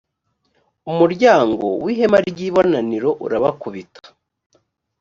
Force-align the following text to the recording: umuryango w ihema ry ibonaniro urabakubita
umuryango 0.91 1.65
w 1.83 1.85
ihema 1.93 2.17
ry 2.29 2.39
ibonaniro 2.47 3.09
urabakubita 3.25 4.01